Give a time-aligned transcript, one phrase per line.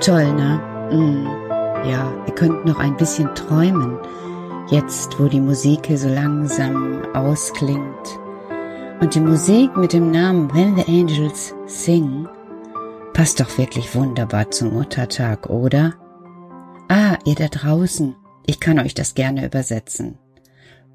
[0.00, 0.60] Toll, ne?
[0.92, 1.26] Mm.
[1.90, 3.98] Ja, ihr könnt noch ein bisschen träumen,
[4.70, 8.18] jetzt wo die Musik hier so langsam ausklingt.
[9.00, 12.28] Und die Musik mit dem Namen When the Angels Sing
[13.12, 15.94] passt doch wirklich wunderbar zum Muttertag, oder?
[16.88, 18.14] Ah, ihr da draußen,
[18.46, 20.16] ich kann euch das gerne übersetzen.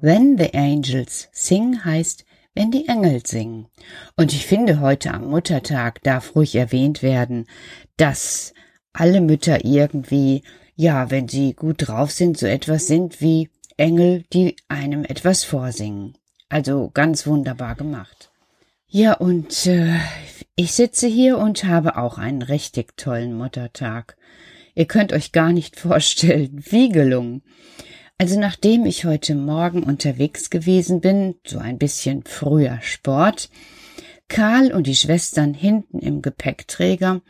[0.00, 3.66] When the Angels Sing heißt, wenn die Engel singen.
[4.16, 7.46] Und ich finde, heute am Muttertag darf ruhig erwähnt werden,
[7.98, 8.53] dass
[8.94, 10.42] alle Mütter irgendwie,
[10.76, 16.16] ja, wenn sie gut drauf sind, so etwas sind wie Engel, die einem etwas vorsingen.
[16.48, 18.30] Also ganz wunderbar gemacht.
[18.88, 19.98] Ja, und äh,
[20.54, 24.16] ich sitze hier und habe auch einen richtig tollen Muttertag.
[24.76, 27.42] Ihr könnt euch gar nicht vorstellen, wie gelungen.
[28.16, 33.50] Also nachdem ich heute Morgen unterwegs gewesen bin, so ein bisschen früher Sport,
[34.28, 37.22] Karl und die Schwestern hinten im Gepäckträger,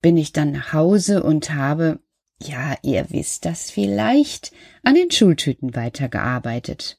[0.00, 2.00] bin ich dann nach Hause und habe,
[2.42, 4.52] ja, ihr wisst das vielleicht,
[4.82, 6.98] an den Schultüten weitergearbeitet.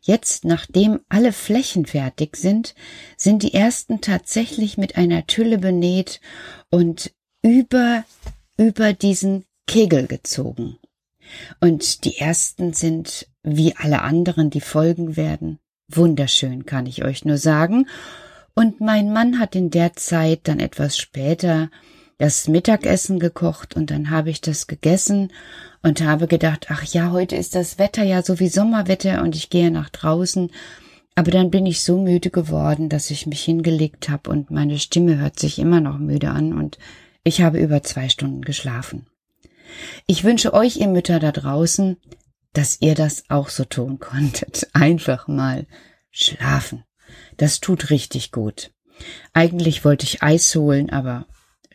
[0.00, 2.74] Jetzt, nachdem alle Flächen fertig sind,
[3.16, 6.20] sind die ersten tatsächlich mit einer Tülle benäht
[6.70, 8.04] und über,
[8.56, 10.78] über diesen Kegel gezogen.
[11.60, 17.38] Und die ersten sind, wie alle anderen, die folgen werden, wunderschön, kann ich euch nur
[17.38, 17.86] sagen.
[18.54, 21.70] Und mein Mann hat in der Zeit dann etwas später
[22.18, 25.32] das Mittagessen gekocht und dann habe ich das gegessen
[25.82, 29.50] und habe gedacht, ach ja, heute ist das Wetter ja so wie Sommerwetter und ich
[29.50, 30.50] gehe nach draußen.
[31.14, 35.16] Aber dann bin ich so müde geworden, dass ich mich hingelegt habe und meine Stimme
[35.18, 36.78] hört sich immer noch müde an und
[37.24, 39.06] ich habe über zwei Stunden geschlafen.
[40.06, 41.96] Ich wünsche euch, ihr Mütter da draußen,
[42.52, 44.68] dass ihr das auch so tun konntet.
[44.72, 45.66] Einfach mal
[46.10, 46.84] schlafen.
[47.36, 48.72] Das tut richtig gut.
[49.32, 51.26] Eigentlich wollte ich Eis holen, aber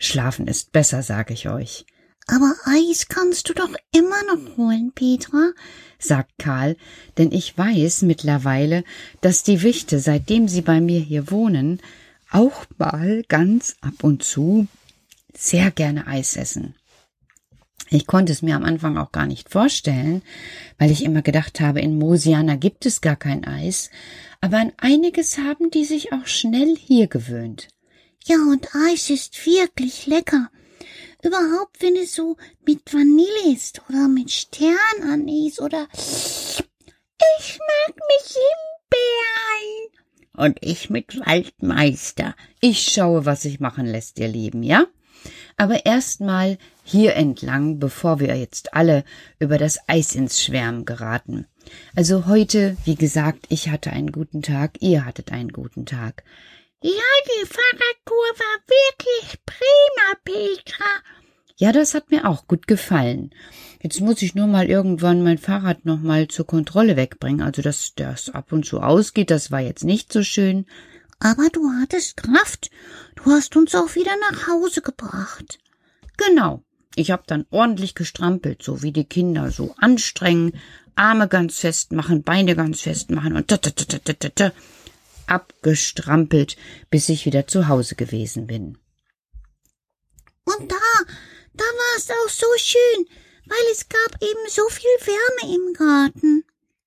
[0.05, 1.85] Schlafen ist besser, sag ich euch.
[2.27, 5.51] Aber Eis kannst du doch immer noch holen, Petra,
[5.99, 6.77] sagt Karl,
[7.17, 8.83] denn ich weiß mittlerweile,
[9.21, 11.81] dass die Wichte, seitdem sie bei mir hier wohnen,
[12.31, 14.67] auch mal ganz ab und zu
[15.35, 16.75] sehr gerne Eis essen.
[17.89, 20.21] Ich konnte es mir am Anfang auch gar nicht vorstellen,
[20.77, 23.89] weil ich immer gedacht habe, in Mosiana gibt es gar kein Eis,
[24.41, 27.67] aber an einiges haben die sich auch schnell hier gewöhnt.
[28.25, 30.49] Ja, und Eis ist wirklich lecker.
[31.23, 35.87] Überhaupt, wenn es so mit Vanille ist oder mit Sternanis oder
[37.37, 39.89] ich mag mich Himbeeren.
[40.35, 42.35] Und ich mit Waldmeister.
[42.61, 44.85] Ich schaue, was sich machen lässt, ihr Lieben, ja?
[45.57, 49.03] Aber erstmal hier entlang, bevor wir jetzt alle
[49.39, 51.45] über das Eis ins Schwärmen geraten.
[51.95, 56.23] Also heute, wie gesagt, ich hatte einen guten Tag, ihr hattet einen guten Tag.
[56.85, 60.85] Ja, die Fahrradtour war wirklich prima, Petra.
[61.55, 63.33] Ja, das hat mir auch gut gefallen.
[63.81, 67.41] Jetzt muss ich nur mal irgendwann mein Fahrrad noch mal zur Kontrolle wegbringen.
[67.41, 70.65] Also, dass das ab und zu ausgeht, das war jetzt nicht so schön.
[71.19, 72.69] Aber du hattest Kraft.
[73.15, 75.59] Du hast uns auch wieder nach Hause gebracht.
[76.17, 76.63] Genau.
[76.95, 80.59] Ich hab dann ordentlich gestrampelt, so wie die Kinder, so anstrengen,
[80.95, 84.51] Arme ganz fest machen, Beine ganz fest machen und ta ta ta ta
[85.27, 86.57] abgestrampelt,
[86.89, 88.77] bis ich wieder zu Hause gewesen bin.
[90.45, 90.77] Und da,
[91.53, 93.07] da war es auch so schön,
[93.45, 96.43] weil es gab eben so viel Wärme im Garten.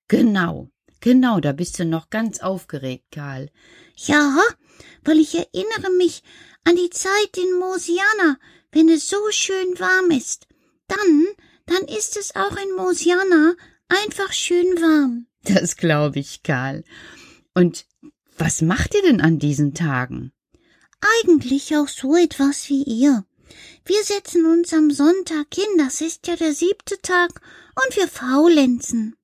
[0.07, 0.69] Genau,
[0.99, 3.49] genau, da bist du noch ganz aufgeregt, Karl.
[3.95, 4.37] Ja,
[5.03, 6.23] weil ich erinnere mich
[6.63, 8.37] an die Zeit in Mosiana,
[8.71, 10.47] wenn es so schön warm ist.
[10.87, 11.27] Dann,
[11.65, 13.55] dann ist es auch in Mosiana
[13.87, 15.27] einfach schön warm.
[15.43, 16.83] Das glaube ich, Karl.
[17.53, 17.85] Und
[18.37, 20.31] was macht ihr denn an diesen Tagen?
[21.21, 23.25] Eigentlich auch so etwas wie ihr.
[23.85, 27.41] Wir setzen uns am Sonntag hin, das ist ja der siebte Tag,
[27.75, 29.15] und wir faulenzen.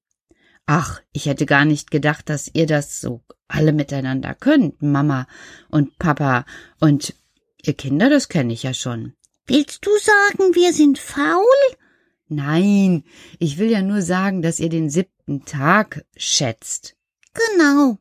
[0.65, 5.27] Ach, ich hätte gar nicht gedacht, dass ihr das so alle miteinander könnt, Mama
[5.69, 6.45] und Papa
[6.79, 7.13] und
[7.61, 9.13] ihr Kinder, das kenne ich ja schon.
[9.45, 11.43] Willst du sagen, wir sind faul?
[12.29, 13.03] Nein,
[13.39, 16.95] ich will ja nur sagen, dass ihr den siebten Tag schätzt.
[17.33, 17.97] Genau.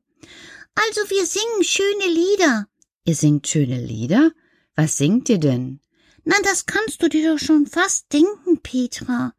[0.75, 2.67] Also wir singen schöne Lieder.
[3.05, 4.33] Ihr singt schöne Lieder?
[4.75, 5.81] Was singt ihr denn?
[6.25, 9.35] Na, das kannst du dir doch schon fast denken, Petra.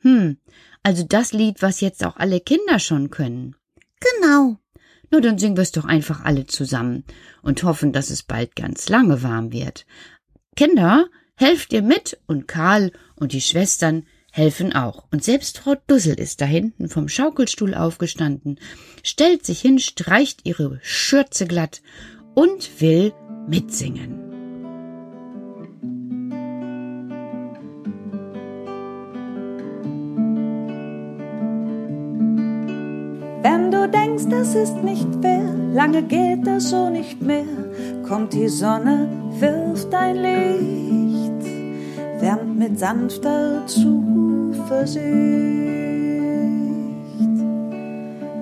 [0.00, 0.38] Hm,
[0.82, 3.56] also das Lied, was jetzt auch alle Kinder schon können.
[4.00, 4.58] Genau.
[5.10, 7.04] Nur dann singen wir es doch einfach alle zusammen
[7.42, 9.86] und hoffen, dass es bald ganz lange warm wird.
[10.54, 15.04] Kinder, helft ihr mit und Karl und die Schwestern helfen auch.
[15.10, 18.58] Und selbst Frau Dussel ist da hinten vom Schaukelstuhl aufgestanden,
[19.02, 21.82] stellt sich hin, streicht ihre Schürze glatt
[22.34, 23.12] und will
[23.48, 24.24] mitsingen.
[33.42, 37.46] Wenn du denkst, das ist nicht fair, lange geht das so nicht mehr,
[38.06, 39.08] kommt die Sonne,
[39.38, 41.07] wirft ein Licht
[42.20, 45.04] wärmt mit sanfter Zuversicht.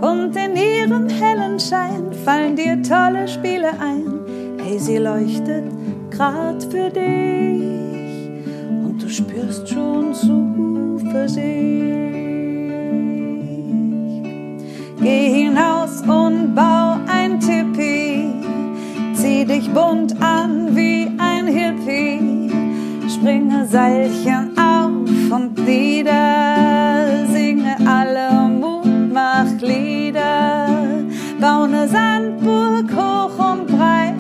[0.00, 4.20] Und in ihrem hellen Schein fallen dir tolle Spiele ein,
[4.62, 5.64] hey, sie leuchtet
[6.10, 8.30] grad für dich
[8.84, 11.46] und du spürst schon Zuversicht.
[15.00, 18.24] Geh hinaus und bau ein Tipi.
[19.14, 22.25] Zieh dich bunt an wie ein Hippie.
[23.26, 24.92] Springe Seilchen auf
[25.32, 27.26] und nieder.
[27.26, 30.68] Singe alle Mutmachlieder.
[31.40, 34.14] Bau ne Sandburg hoch und breit.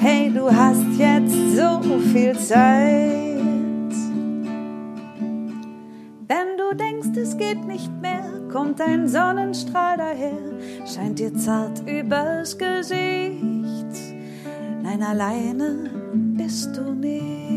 [0.00, 3.92] Hey, du hast jetzt so viel Zeit.
[6.26, 10.40] Wenn du denkst, es geht nicht mehr kommt ein Sonnenstrahl daher,
[10.86, 13.44] scheint dir zart übers Gesicht.
[14.82, 15.90] Nein, alleine
[16.34, 17.53] bist du nicht.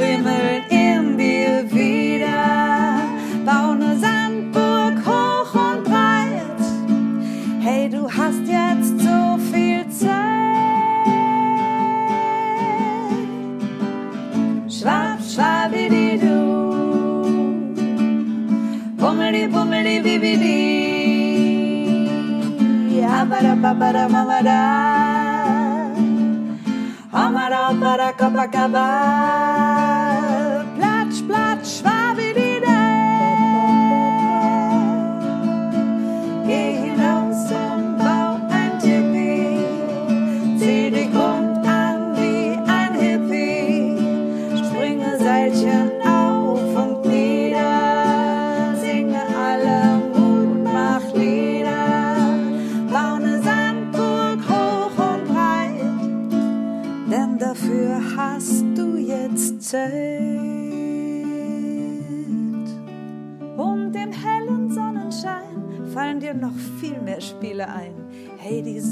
[0.00, 3.02] Kribbeln in dir wieder.
[3.44, 6.60] Bau ne Sandburg hoch und breit.
[7.60, 10.08] Hey, du hast jetzt so viel Zeit.
[14.72, 16.38] Schwab, schwabidi du.
[18.96, 20.60] Bummeli, bummeli, bibidi.
[23.06, 24.99] Habada, babada, mamada.
[27.12, 28.78] Amara para Copacabana,
[30.76, 32.78] Platsch, Platsch, Schwabidide.
[36.46, 39.58] Geh hinaus und bau ein Tipi,
[40.56, 41.12] zieh dich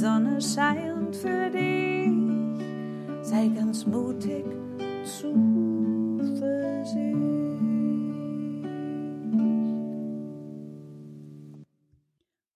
[0.01, 2.13] Sonne scheint für dich,
[3.21, 4.45] sei ganz mutig,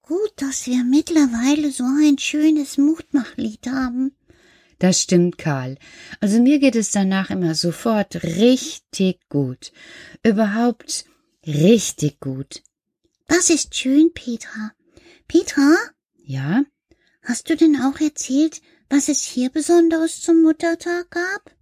[0.02, 4.14] Gut, dass wir mittlerweile so ein schönes Mutmachlied haben.
[4.78, 5.78] Das stimmt, Karl.
[6.20, 9.72] Also mir geht es danach immer sofort richtig gut.
[10.22, 11.06] Überhaupt
[11.44, 12.62] richtig gut.
[13.26, 14.72] Das ist schön, Petra.
[15.26, 15.75] Petra?
[16.25, 16.62] Ja?
[17.23, 18.61] Hast du denn auch erzählt,
[18.91, 21.55] was es hier Besonderes zum Muttertag gab?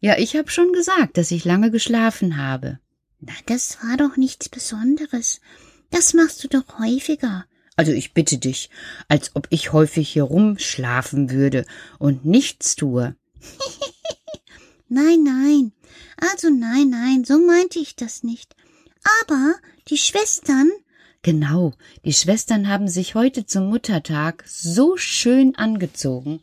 [0.00, 2.78] Ja, ich habe schon gesagt, dass ich lange geschlafen habe.
[3.20, 5.40] Na, das war doch nichts Besonderes.
[5.90, 7.46] Das machst du doch häufiger.
[7.76, 8.70] Also ich bitte dich,
[9.08, 11.66] als ob ich häufig hier rumschlafen würde
[11.98, 13.16] und nichts tue.
[14.88, 15.72] nein, nein.
[16.16, 18.54] Also nein, nein, so meinte ich das nicht.
[19.24, 19.54] Aber
[19.88, 20.70] die Schwestern.
[21.22, 21.72] Genau,
[22.04, 26.40] die Schwestern haben sich heute zum Muttertag so schön angezogen,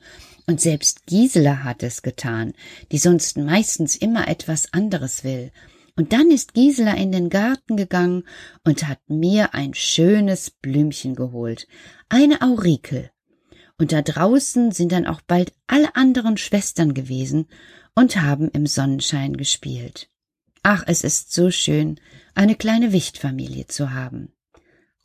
[0.48, 2.54] und selbst Gisela hat es getan,
[2.92, 5.52] die sonst meistens immer etwas anderes will.
[5.96, 8.24] Und dann ist Gisela in den Garten gegangen
[8.64, 11.68] und hat mir ein schönes Blümchen geholt,
[12.08, 13.12] eine Aurikel.
[13.78, 17.48] Und da draußen sind dann auch bald alle anderen Schwestern gewesen
[17.96, 20.10] und haben im Sonnenschein gespielt.
[20.64, 22.00] Ach, es ist so schön,
[22.34, 24.34] eine kleine Wichtfamilie zu haben.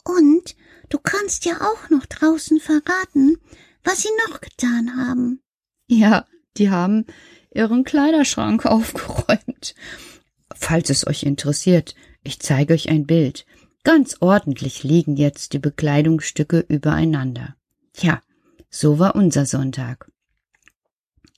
[0.05, 0.55] Und
[0.91, 3.39] du kannst ja auch noch draußen verraten,
[3.83, 5.41] was sie noch getan haben.
[5.87, 7.07] Ja, die haben
[7.51, 9.75] ihren Kleiderschrank aufgeräumt
[10.55, 13.45] Falls es euch interessiert, ich zeige euch ein Bild.
[13.83, 17.57] Ganz ordentlich liegen jetzt die Bekleidungsstücke übereinander.
[17.99, 18.23] Ja,
[18.71, 20.11] so war unser Sonntag.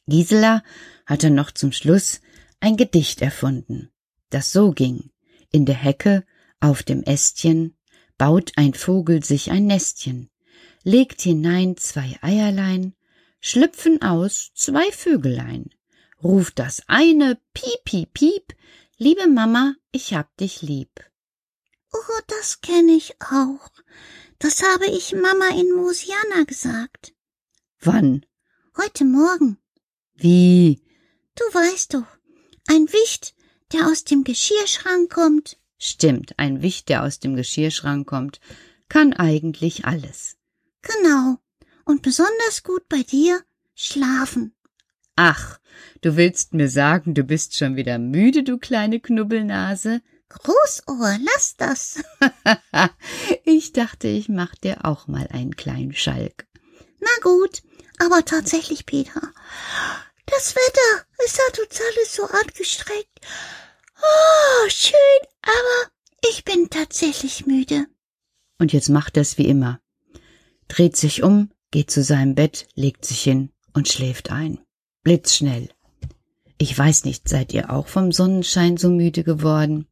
[0.07, 0.63] Gisela
[1.07, 2.21] hatte noch zum Schluss
[2.61, 3.91] ein Gedicht erfunden,
[4.31, 5.11] das so ging.
[5.51, 6.25] In der Hecke,
[6.61, 7.77] auf dem Ästchen,
[8.19, 10.31] baut ein Vogel sich ein Nestchen,
[10.83, 12.95] legt hinein zwei Eierlein,
[13.41, 15.71] schlüpfen aus zwei Vögelein,
[16.23, 18.57] ruft das eine Piep, piep, piep,
[18.99, 20.89] Liebe Mama, ich hab dich lieb.
[21.93, 23.69] Oh, das kenne ich auch.
[24.39, 27.13] Das habe ich Mama in Mosiana gesagt.
[27.79, 28.25] Wann?
[28.79, 29.59] Heute Morgen.
[30.15, 30.83] Wie?
[31.35, 32.07] Du weißt doch,
[32.69, 33.35] ein Wicht,
[33.75, 35.59] der aus dem Geschirrschrank kommt.
[35.79, 38.41] Stimmt, ein Wicht, der aus dem Geschirrschrank kommt,
[38.89, 40.37] kann eigentlich alles.
[40.83, 41.39] Genau.
[41.85, 43.43] Und besonders gut bei dir
[43.75, 44.55] schlafen.
[45.17, 45.59] Ach,
[46.03, 50.03] du willst mir sagen, du bist schon wieder müde, du kleine Knubbelnase?
[50.29, 52.03] Großohr, lass das.
[53.45, 56.47] ich dachte, ich mach dir auch mal einen kleinen Schalk.
[57.01, 57.63] Na gut,
[57.99, 59.23] aber tatsächlich, Peter,
[60.27, 63.07] das Wetter ist ja total so angestrengt.
[64.01, 64.97] Oh, schön,
[65.43, 65.91] aber
[66.31, 67.87] ich bin tatsächlich müde.
[68.59, 69.81] Und jetzt macht er's wie immer.
[70.69, 74.59] Dreht sich um, geht zu seinem Bett, legt sich hin und schläft ein.
[75.03, 75.69] Blitzschnell.
[76.59, 79.87] Ich weiß nicht, seid ihr auch vom Sonnenschein so müde geworden?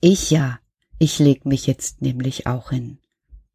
[0.00, 0.58] Ich ja.
[0.98, 2.98] Ich leg mich jetzt nämlich auch hin.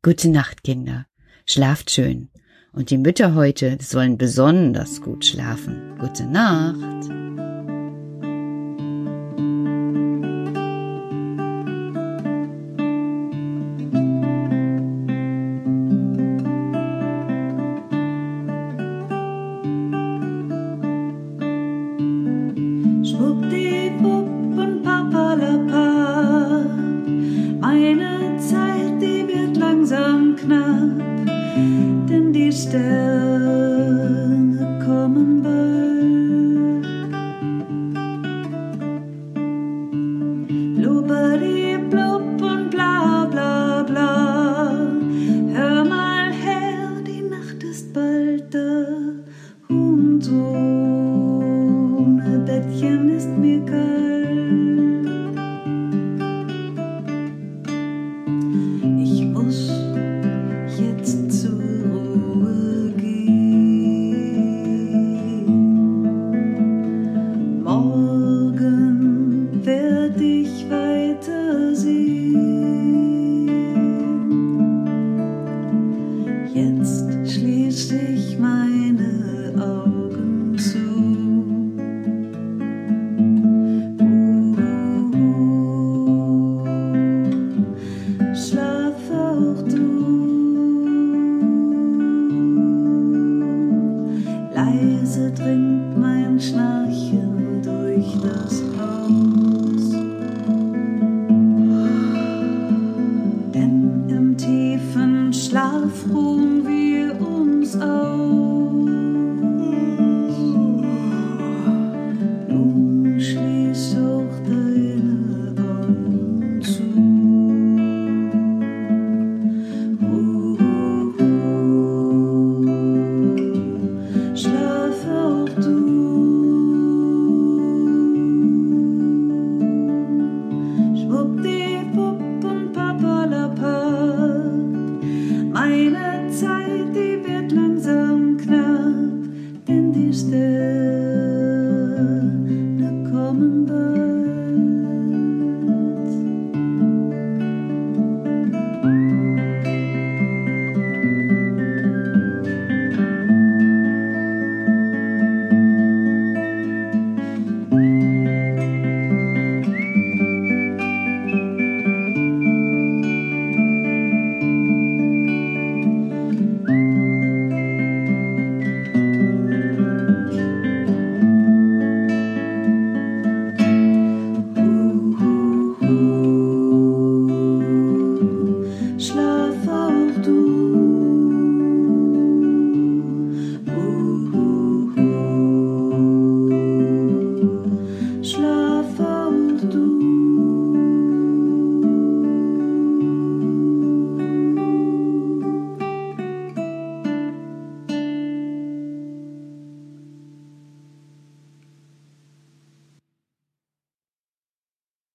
[0.03, 1.07] Gute Nacht, Kinder.
[1.45, 2.29] Schlaft schön.
[2.71, 5.97] Und die Mütter heute sollen besonders gut schlafen.
[5.99, 7.50] Gute Nacht.